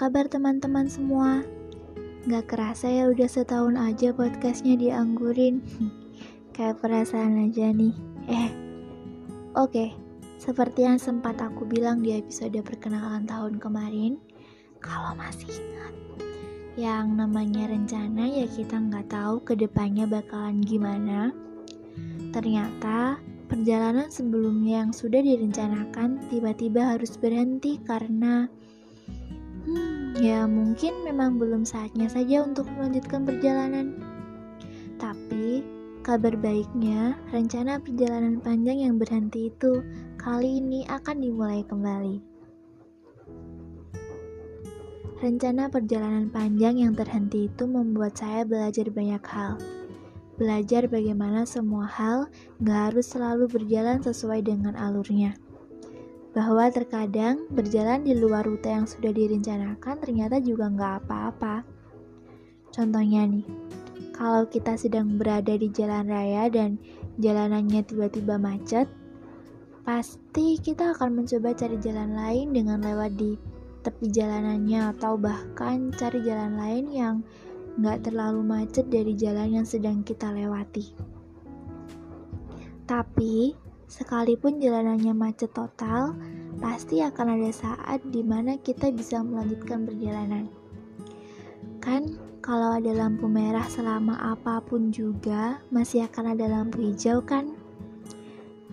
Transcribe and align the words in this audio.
kabar 0.00 0.32
teman-teman 0.32 0.88
semua? 0.88 1.44
Gak 2.24 2.48
kerasa 2.48 2.88
ya 2.88 3.12
udah 3.12 3.28
setahun 3.28 3.76
aja 3.76 4.16
podcastnya 4.16 4.72
dianggurin 4.80 5.60
Kayak 6.56 6.80
perasaan 6.80 7.36
aja 7.44 7.68
nih 7.68 7.92
Eh, 8.24 8.48
oke 9.52 9.68
okay. 9.68 9.88
Seperti 10.40 10.88
yang 10.88 10.96
sempat 10.96 11.36
aku 11.44 11.68
bilang 11.68 12.00
di 12.00 12.16
episode 12.16 12.56
perkenalan 12.64 13.28
tahun 13.28 13.60
kemarin 13.60 14.16
Kalau 14.80 15.12
masih 15.20 15.52
ingat 15.52 15.92
Yang 16.80 17.06
namanya 17.20 17.68
rencana 17.68 18.24
ya 18.24 18.48
kita 18.48 18.80
nggak 18.80 19.12
tahu 19.12 19.44
ke 19.44 19.52
depannya 19.52 20.08
bakalan 20.08 20.64
gimana 20.64 21.28
Ternyata 22.32 23.20
perjalanan 23.52 24.08
sebelumnya 24.08 24.80
yang 24.80 24.96
sudah 24.96 25.20
direncanakan 25.20 26.24
tiba-tiba 26.32 26.96
harus 26.96 27.20
berhenti 27.20 27.76
karena 27.84 28.48
Hmm, 29.60 30.16
ya 30.16 30.48
mungkin 30.48 31.04
memang 31.04 31.36
belum 31.36 31.68
saatnya 31.68 32.08
saja 32.08 32.40
untuk 32.40 32.64
melanjutkan 32.72 33.28
perjalanan. 33.28 33.92
Tapi, 34.96 35.60
kabar 36.00 36.32
baiknya, 36.40 37.16
rencana 37.28 37.76
perjalanan 37.76 38.40
panjang 38.40 38.88
yang 38.88 38.96
berhenti 38.96 39.52
itu 39.52 39.84
kali 40.16 40.64
ini 40.64 40.88
akan 40.88 41.16
dimulai 41.20 41.60
kembali. 41.68 42.16
Rencana 45.20 45.68
perjalanan 45.68 46.32
panjang 46.32 46.80
yang 46.80 46.96
terhenti 46.96 47.52
itu 47.52 47.68
membuat 47.68 48.16
saya 48.16 48.48
belajar 48.48 48.88
banyak 48.88 49.20
hal. 49.28 49.60
Belajar 50.40 50.88
bagaimana 50.88 51.44
semua 51.44 51.84
hal 51.84 52.32
gak 52.64 52.96
harus 52.96 53.12
selalu 53.12 53.44
berjalan 53.44 54.00
sesuai 54.00 54.40
dengan 54.40 54.72
alurnya 54.80 55.36
bahwa 56.30 56.70
terkadang 56.70 57.50
berjalan 57.50 58.06
di 58.06 58.14
luar 58.14 58.46
rute 58.46 58.70
yang 58.70 58.86
sudah 58.86 59.10
direncanakan 59.10 59.98
ternyata 59.98 60.38
juga 60.38 60.70
nggak 60.70 60.94
apa-apa. 61.04 61.66
Contohnya 62.70 63.26
nih, 63.26 63.46
kalau 64.14 64.46
kita 64.46 64.78
sedang 64.78 65.18
berada 65.18 65.58
di 65.58 65.66
jalan 65.74 66.06
raya 66.06 66.46
dan 66.46 66.78
jalanannya 67.18 67.82
tiba-tiba 67.82 68.38
macet, 68.38 68.86
pasti 69.82 70.54
kita 70.62 70.94
akan 70.94 71.22
mencoba 71.22 71.50
cari 71.50 71.76
jalan 71.82 72.14
lain 72.14 72.54
dengan 72.54 72.78
lewat 72.78 73.18
di 73.18 73.34
tepi 73.82 74.12
jalanannya 74.12 74.94
atau 74.94 75.18
bahkan 75.18 75.90
cari 75.98 76.22
jalan 76.22 76.54
lain 76.54 76.86
yang 76.94 77.14
nggak 77.80 78.06
terlalu 78.06 78.44
macet 78.44 78.86
dari 78.86 79.18
jalan 79.18 79.56
yang 79.56 79.66
sedang 79.66 80.06
kita 80.06 80.30
lewati. 80.30 80.94
Tapi, 82.86 83.54
Sekalipun 83.90 84.62
jalanannya 84.62 85.10
macet 85.10 85.50
total, 85.50 86.14
pasti 86.62 87.02
akan 87.02 87.34
ada 87.34 87.50
saat 87.50 87.98
di 88.06 88.22
mana 88.22 88.54
kita 88.54 88.94
bisa 88.94 89.18
melanjutkan 89.18 89.82
perjalanan. 89.82 90.46
Kan, 91.82 92.14
kalau 92.38 92.78
ada 92.78 92.94
lampu 92.94 93.26
merah 93.26 93.66
selama 93.66 94.14
apa 94.14 94.62
pun 94.62 94.94
juga, 94.94 95.58
masih 95.74 96.06
akan 96.06 96.38
ada 96.38 96.46
lampu 96.46 96.86
hijau 96.86 97.18
kan? 97.18 97.50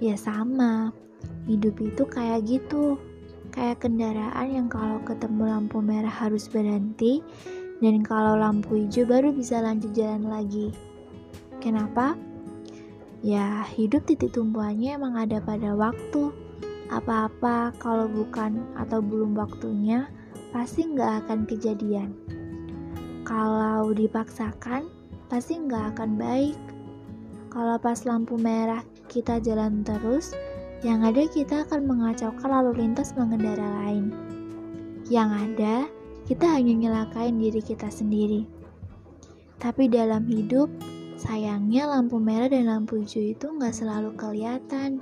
Ya 0.00 0.16
sama, 0.16 0.96
hidup 1.44 1.76
itu 1.84 2.08
kayak 2.08 2.48
gitu. 2.48 2.96
Kayak 3.52 3.84
kendaraan 3.84 4.48
yang 4.48 4.68
kalau 4.72 4.96
ketemu 5.04 5.44
lampu 5.44 5.84
merah 5.84 6.08
harus 6.08 6.48
berhenti, 6.48 7.20
dan 7.84 8.00
kalau 8.00 8.40
lampu 8.40 8.80
hijau 8.80 9.04
baru 9.04 9.28
bisa 9.28 9.60
lanjut 9.60 9.92
jalan 9.92 10.24
lagi. 10.24 10.72
Kenapa? 11.60 12.16
Ya, 13.22 13.62
hidup 13.78 14.10
titik 14.10 14.34
tumpuannya 14.34 14.98
emang 14.98 15.14
ada 15.14 15.38
pada 15.38 15.78
waktu. 15.78 16.34
Apa-apa 16.90 17.70
kalau 17.78 18.10
bukan 18.10 18.66
atau 18.74 18.98
belum 18.98 19.38
waktunya, 19.38 20.10
pasti 20.50 20.90
nggak 20.90 21.22
akan 21.22 21.46
kejadian. 21.46 22.10
Kalau 23.22 23.94
dipaksakan, 23.94 24.90
pasti 25.30 25.54
nggak 25.54 25.94
akan 25.94 26.18
baik. 26.18 26.58
Kalau 27.54 27.78
pas 27.78 28.02
lampu 28.02 28.34
merah 28.34 28.82
kita 29.06 29.38
jalan 29.38 29.86
terus, 29.86 30.34
yang 30.82 31.06
ada 31.06 31.22
kita 31.30 31.62
akan 31.62 31.86
mengacaukan 31.86 32.50
lalu 32.50 32.82
lintas 32.82 33.14
pengendara 33.14 33.86
lain. 33.86 34.10
Yang 35.06 35.30
ada, 35.30 35.74
kita 36.26 36.58
hanya 36.58 36.74
nyelakain 36.74 37.38
diri 37.38 37.62
kita 37.62 37.86
sendiri. 37.86 38.50
Tapi 39.62 39.86
dalam 39.86 40.26
hidup, 40.26 40.66
Sayangnya 41.22 41.86
lampu 41.86 42.18
merah 42.18 42.50
dan 42.50 42.66
lampu 42.66 42.98
hijau 42.98 43.22
itu 43.22 43.46
nggak 43.46 43.70
selalu 43.70 44.10
kelihatan. 44.18 44.98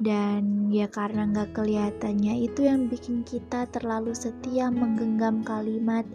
Dan 0.00 0.72
ya 0.72 0.88
karena 0.88 1.28
nggak 1.28 1.52
kelihatannya 1.52 2.48
itu 2.48 2.64
yang 2.64 2.88
bikin 2.88 3.20
kita 3.20 3.68
terlalu 3.68 4.16
setia 4.16 4.72
menggenggam 4.72 5.44
kalimat 5.44 6.08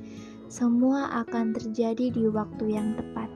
semua 0.49 1.13
akan 1.13 1.53
terjadi 1.53 2.09
di 2.09 2.25
waktu 2.25 2.73
yang 2.73 2.97
tepat. 2.97 3.29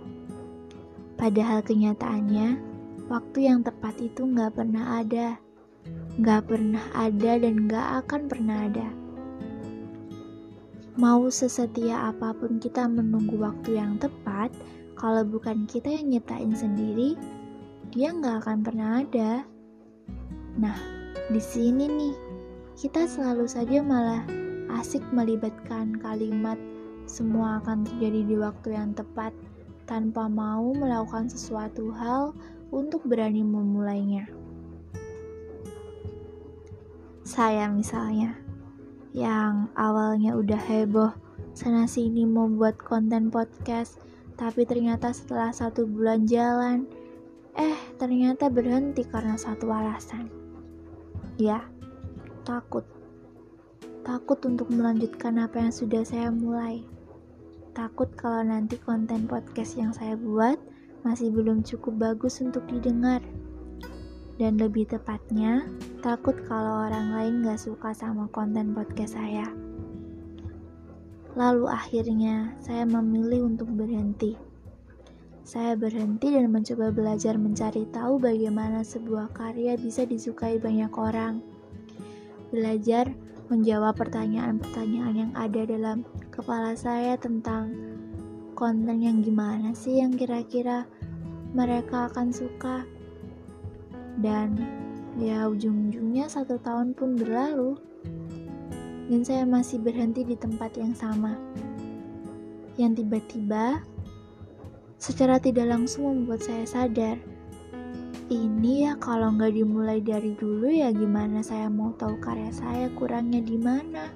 Padahal 1.22 1.62
kenyataannya, 1.62 2.58
waktu 3.06 3.46
yang 3.46 3.62
tepat 3.62 4.02
itu 4.02 4.26
nggak 4.26 4.58
pernah 4.58 5.06
ada. 5.06 5.38
Nggak 6.18 6.42
pernah 6.50 6.86
ada 6.98 7.32
dan 7.38 7.70
nggak 7.70 7.88
akan 8.02 8.22
pernah 8.26 8.58
ada. 8.66 9.01
Mau 11.00 11.32
sesetia 11.32 12.12
apa 12.12 12.36
pun 12.36 12.60
kita 12.60 12.84
menunggu 12.84 13.40
waktu 13.40 13.80
yang 13.80 13.96
tepat, 13.96 14.52
kalau 15.00 15.24
bukan 15.24 15.64
kita 15.64 15.88
yang 15.88 16.12
nyiptain 16.12 16.52
sendiri, 16.52 17.16
dia 17.96 18.12
nggak 18.12 18.44
akan 18.44 18.60
pernah 18.60 19.00
ada. 19.00 19.48
Nah, 20.60 20.76
di 21.32 21.40
sini 21.40 21.88
nih, 21.88 22.16
kita 22.76 23.08
selalu 23.08 23.48
saja 23.48 23.80
malah 23.80 24.28
asik 24.84 25.00
melibatkan 25.16 25.96
kalimat 25.96 26.60
semua 27.08 27.64
akan 27.64 27.88
terjadi 27.88 28.28
di 28.28 28.36
waktu 28.36 28.76
yang 28.76 28.92
tepat 28.92 29.32
tanpa 29.88 30.28
mau 30.28 30.76
melakukan 30.76 31.32
sesuatu 31.32 31.88
hal 31.96 32.36
untuk 32.72 33.04
berani 33.08 33.44
memulainya. 33.48 34.28
Saya 37.24 37.72
misalnya, 37.72 38.36
yang 39.12 39.68
awalnya 39.76 40.36
udah 40.36 40.60
heboh 40.60 41.12
sana 41.52 41.84
sini 41.84 42.24
mau 42.24 42.48
buat 42.48 42.80
konten 42.80 43.28
podcast, 43.28 44.00
tapi 44.40 44.64
ternyata 44.64 45.12
setelah 45.12 45.52
satu 45.52 45.84
bulan 45.84 46.24
jalan, 46.24 46.88
eh 47.60 47.76
ternyata 48.00 48.48
berhenti 48.48 49.04
karena 49.04 49.36
satu 49.36 49.68
alasan. 49.68 50.32
Ya, 51.36 51.68
takut. 52.48 52.88
Takut 54.02 54.40
untuk 54.48 54.72
melanjutkan 54.72 55.38
apa 55.44 55.62
yang 55.62 55.74
sudah 55.76 56.02
saya 56.08 56.32
mulai. 56.32 56.82
Takut 57.76 58.10
kalau 58.18 58.42
nanti 58.42 58.80
konten 58.80 59.28
podcast 59.28 59.78
yang 59.78 59.92
saya 59.92 60.16
buat 60.18 60.58
masih 61.04 61.30
belum 61.36 61.68
cukup 61.68 62.00
bagus 62.00 62.40
untuk 62.40 62.64
didengar. 62.72 63.22
Dan 64.40 64.60
lebih 64.60 64.88
tepatnya, 64.88 65.66
takut 66.00 66.36
kalau 66.48 66.88
orang 66.88 67.12
lain 67.16 67.34
gak 67.44 67.60
suka 67.60 67.92
sama 67.92 68.30
konten 68.32 68.72
podcast 68.72 69.20
saya. 69.20 69.48
Lalu 71.36 71.66
akhirnya 71.72 72.56
saya 72.60 72.84
memilih 72.84 73.48
untuk 73.48 73.72
berhenti. 73.72 74.36
Saya 75.48 75.80
berhenti 75.80 76.32
dan 76.32 76.52
mencoba 76.52 76.92
belajar 76.92 77.40
mencari 77.40 77.88
tahu 77.90 78.20
bagaimana 78.20 78.84
sebuah 78.84 79.32
karya 79.32 79.80
bisa 79.80 80.04
disukai 80.04 80.60
banyak 80.60 80.92
orang. 80.92 81.40
Belajar 82.52 83.10
menjawab 83.52 84.00
pertanyaan-pertanyaan 84.00 85.16
yang 85.16 85.32
ada 85.36 85.68
dalam 85.68 86.08
kepala 86.32 86.72
saya 86.76 87.20
tentang 87.20 87.72
konten 88.56 89.04
yang 89.04 89.20
gimana 89.20 89.76
sih 89.76 90.00
yang 90.00 90.16
kira-kira 90.16 90.88
mereka 91.52 92.08
akan 92.12 92.32
suka. 92.32 92.88
Dan 94.22 94.62
ya 95.20 95.50
ujung-ujungnya 95.50 96.30
satu 96.32 96.62
tahun 96.62 96.94
pun 96.96 97.20
berlalu 97.20 97.76
dan 99.12 99.28
saya 99.28 99.44
masih 99.44 99.84
berhenti 99.84 100.24
di 100.24 100.40
tempat 100.40 100.80
yang 100.80 100.96
sama. 100.96 101.36
Yang 102.80 103.04
tiba-tiba, 103.04 103.84
secara 104.96 105.36
tidak 105.36 105.68
langsung 105.68 106.08
membuat 106.08 106.48
saya 106.48 106.64
sadar, 106.64 107.20
ini 108.32 108.88
ya 108.88 108.96
kalau 108.96 109.36
nggak 109.36 109.52
dimulai 109.52 110.00
dari 110.00 110.32
dulu 110.40 110.72
ya 110.72 110.96
gimana 110.96 111.44
saya 111.44 111.68
mau 111.68 111.92
tahu 112.00 112.16
karya 112.24 112.48
saya 112.56 112.88
kurangnya 112.96 113.44
di 113.44 113.60
mana. 113.60 114.08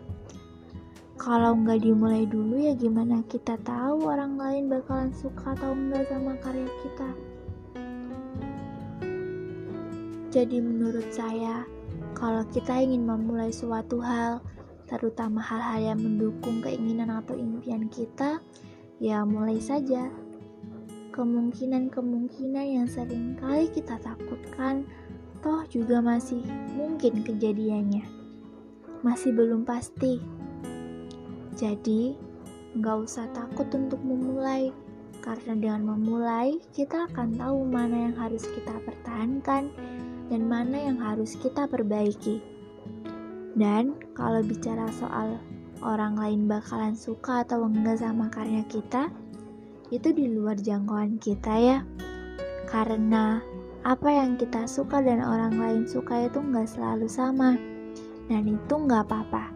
Kalau 1.19 1.59
nggak 1.59 1.83
dimulai 1.83 2.23
dulu 2.23 2.55
ya 2.55 2.71
gimana 2.79 3.19
kita 3.27 3.59
tahu 3.67 4.07
orang 4.07 4.39
lain 4.39 4.71
bakalan 4.71 5.11
suka 5.11 5.51
atau 5.59 5.75
enggak 5.75 6.07
sama 6.07 6.39
karya 6.39 6.71
kita. 6.79 7.34
Jadi 10.35 10.59
menurut 10.59 11.15
saya, 11.15 11.63
kalau 12.11 12.43
kita 12.51 12.83
ingin 12.83 13.07
memulai 13.07 13.55
suatu 13.55 14.03
hal, 14.03 14.43
terutama 14.83 15.39
hal-hal 15.39 15.95
yang 15.95 15.99
mendukung 16.03 16.59
keinginan 16.59 17.07
atau 17.07 17.39
impian 17.39 17.87
kita, 17.87 18.43
ya 18.99 19.23
mulai 19.23 19.63
saja. 19.63 20.11
Kemungkinan-kemungkinan 21.15 22.65
yang 22.67 22.83
sering 22.83 23.39
kali 23.39 23.71
kita 23.71 23.95
takutkan, 24.03 24.83
toh 25.39 25.63
juga 25.71 26.03
masih 26.03 26.43
mungkin 26.75 27.23
kejadiannya. 27.23 28.03
Masih 29.07 29.31
belum 29.31 29.63
pasti. 29.63 30.19
Jadi, 31.55 32.19
nggak 32.75 33.07
usah 33.07 33.31
takut 33.31 33.71
untuk 33.71 34.03
memulai, 34.03 34.75
karena 35.23 35.55
dengan 35.55 35.95
memulai 35.95 36.59
kita 36.75 37.07
akan 37.07 37.39
tahu 37.39 37.63
mana 37.63 38.11
yang 38.11 38.15
harus 38.19 38.43
kita 38.51 38.75
pertahankan 38.83 39.71
dan 40.29 40.49
mana 40.49 40.89
yang 40.89 40.97
harus 40.97 41.37
kita 41.37 41.69
perbaiki. 41.69 42.41
Dan 43.55 43.95
kalau 44.17 44.43
bicara 44.43 44.89
soal 44.91 45.39
orang 45.79 46.19
lain 46.19 46.49
bakalan 46.49 46.97
suka 46.97 47.47
atau 47.47 47.63
enggak 47.67 48.03
sama 48.03 48.27
karya 48.27 48.65
kita, 48.67 49.07
itu 49.93 50.11
di 50.11 50.27
luar 50.33 50.57
jangkauan 50.59 51.21
kita 51.21 51.53
ya. 51.55 51.77
Karena 52.65 53.39
apa 53.85 54.09
yang 54.09 54.35
kita 54.35 54.65
suka 54.65 54.99
dan 54.99 55.21
orang 55.21 55.55
lain 55.55 55.83
suka 55.85 56.25
itu 56.25 56.41
nggak 56.41 56.67
selalu 56.67 57.07
sama. 57.07 57.53
Dan 58.25 58.49
itu 58.49 58.73
nggak 58.73 59.05
apa-apa. 59.05 59.53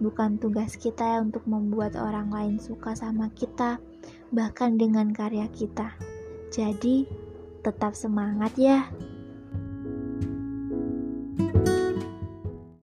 Bukan 0.00 0.40
tugas 0.40 0.78
kita 0.78 1.04
ya 1.04 1.18
untuk 1.20 1.44
membuat 1.44 1.98
orang 1.98 2.32
lain 2.32 2.56
suka 2.56 2.96
sama 2.96 3.28
kita, 3.34 3.82
bahkan 4.32 4.80
dengan 4.80 5.12
karya 5.12 5.50
kita. 5.52 5.92
Jadi, 6.48 7.04
tetap 7.60 7.92
semangat 7.92 8.56
ya. 8.56 8.88